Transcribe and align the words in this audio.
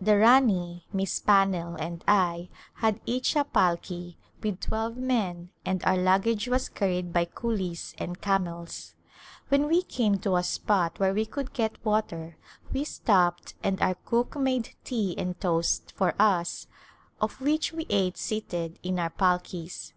The 0.00 0.16
Rani, 0.18 0.86
Miss 0.92 1.18
Pannell 1.18 1.74
and 1.80 2.04
I 2.06 2.48
had 2.74 3.00
each 3.06 3.34
a 3.34 3.42
palki 3.42 4.14
with 4.40 4.60
twelve 4.60 4.96
men 4.96 5.50
and 5.66 5.82
our 5.82 5.96
luggage 5.96 6.46
was 6.46 6.68
carried 6.68 7.12
by 7.12 7.24
coolies 7.24 7.96
and 7.98 8.20
camels. 8.20 8.94
When 9.48 9.66
we 9.66 9.82
came 9.82 10.18
to 10.18 10.36
a 10.36 10.44
spot 10.44 11.00
where 11.00 11.12
we 11.12 11.26
could 11.26 11.52
get 11.52 11.84
water 11.84 12.36
we 12.72 12.84
stopped 12.84 13.54
and 13.64 13.82
our 13.82 13.96
cook 13.96 14.36
made 14.36 14.76
tea 14.84 15.16
and 15.18 15.40
toast 15.40 15.90
for 15.96 16.14
us 16.20 16.68
of 17.20 17.40
which 17.40 17.72
we 17.72 17.86
ate 17.90 18.16
seated 18.16 18.78
in 18.84 18.96
our 19.00 19.10
palkis. 19.10 19.92